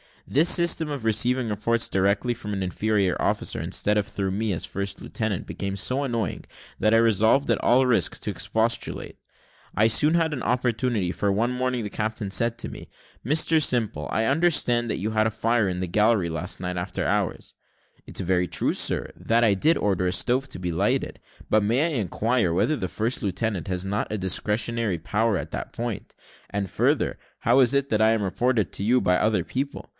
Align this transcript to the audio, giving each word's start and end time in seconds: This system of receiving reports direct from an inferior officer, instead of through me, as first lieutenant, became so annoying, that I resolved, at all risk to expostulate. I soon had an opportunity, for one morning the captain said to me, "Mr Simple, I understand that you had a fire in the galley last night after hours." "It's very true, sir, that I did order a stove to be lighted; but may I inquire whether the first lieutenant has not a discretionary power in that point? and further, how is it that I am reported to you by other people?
This 0.27 0.49
system 0.49 0.89
of 0.89 1.03
receiving 1.03 1.49
reports 1.49 1.89
direct 1.89 2.23
from 2.37 2.53
an 2.53 2.63
inferior 2.63 3.21
officer, 3.21 3.59
instead 3.59 3.97
of 3.97 4.07
through 4.07 4.31
me, 4.31 4.53
as 4.53 4.63
first 4.65 5.01
lieutenant, 5.01 5.45
became 5.45 5.75
so 5.75 6.03
annoying, 6.03 6.45
that 6.79 6.93
I 6.93 6.97
resolved, 6.97 7.49
at 7.51 7.61
all 7.61 7.85
risk 7.85 8.17
to 8.21 8.31
expostulate. 8.31 9.17
I 9.75 9.87
soon 9.89 10.13
had 10.15 10.33
an 10.33 10.41
opportunity, 10.41 11.11
for 11.11 11.31
one 11.33 11.51
morning 11.51 11.83
the 11.83 11.89
captain 11.89 12.31
said 12.31 12.57
to 12.59 12.69
me, 12.69 12.87
"Mr 13.25 13.61
Simple, 13.61 14.07
I 14.09 14.23
understand 14.25 14.89
that 14.89 14.99
you 14.99 15.11
had 15.11 15.27
a 15.27 15.31
fire 15.31 15.67
in 15.67 15.81
the 15.81 15.87
galley 15.87 16.29
last 16.29 16.61
night 16.61 16.77
after 16.77 17.05
hours." 17.05 17.53
"It's 18.07 18.21
very 18.21 18.47
true, 18.47 18.73
sir, 18.73 19.11
that 19.17 19.43
I 19.43 19.53
did 19.53 19.77
order 19.77 20.07
a 20.07 20.13
stove 20.13 20.47
to 20.49 20.59
be 20.59 20.71
lighted; 20.71 21.19
but 21.49 21.61
may 21.61 21.83
I 21.87 21.99
inquire 21.99 22.53
whether 22.53 22.77
the 22.77 22.87
first 22.87 23.21
lieutenant 23.21 23.67
has 23.67 23.83
not 23.85 24.11
a 24.11 24.17
discretionary 24.17 24.97
power 24.97 25.37
in 25.37 25.49
that 25.51 25.73
point? 25.73 26.15
and 26.49 26.69
further, 26.69 27.19
how 27.39 27.59
is 27.59 27.73
it 27.73 27.89
that 27.89 28.01
I 28.01 28.11
am 28.11 28.23
reported 28.23 28.71
to 28.73 28.83
you 28.83 29.01
by 29.01 29.17
other 29.17 29.43
people? 29.43 29.89